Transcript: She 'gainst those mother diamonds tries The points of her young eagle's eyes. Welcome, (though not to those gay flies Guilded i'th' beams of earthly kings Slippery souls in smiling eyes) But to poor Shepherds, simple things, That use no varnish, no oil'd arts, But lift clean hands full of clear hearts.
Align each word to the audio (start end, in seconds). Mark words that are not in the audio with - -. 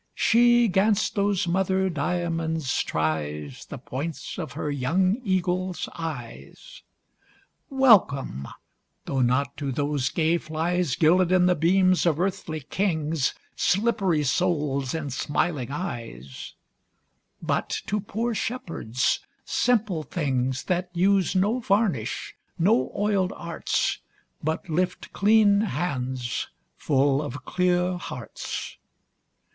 She 0.15 0.67
'gainst 0.67 1.13
those 1.13 1.47
mother 1.47 1.87
diamonds 1.87 2.81
tries 2.81 3.65
The 3.69 3.77
points 3.77 4.39
of 4.39 4.53
her 4.53 4.71
young 4.71 5.21
eagle's 5.23 5.87
eyes. 5.93 6.81
Welcome, 7.69 8.47
(though 9.05 9.21
not 9.21 9.55
to 9.57 9.71
those 9.71 10.09
gay 10.09 10.39
flies 10.39 10.95
Guilded 10.95 11.31
i'th' 11.31 11.59
beams 11.59 12.07
of 12.07 12.19
earthly 12.19 12.61
kings 12.61 13.35
Slippery 13.55 14.23
souls 14.23 14.95
in 14.95 15.11
smiling 15.11 15.69
eyes) 15.71 16.55
But 17.39 17.69
to 17.85 17.99
poor 17.99 18.33
Shepherds, 18.33 19.19
simple 19.45 20.01
things, 20.01 20.63
That 20.63 20.89
use 20.95 21.35
no 21.35 21.59
varnish, 21.59 22.35
no 22.57 22.91
oil'd 22.97 23.33
arts, 23.35 23.99
But 24.43 24.67
lift 24.67 25.13
clean 25.13 25.61
hands 25.61 26.47
full 26.75 27.21
of 27.21 27.45
clear 27.45 27.97
hearts. 27.99 28.77